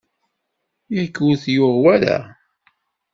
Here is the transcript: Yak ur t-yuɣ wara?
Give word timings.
Yak 0.95 1.15
ur 1.27 1.35
t-yuɣ 1.43 1.75
wara? 1.83 2.17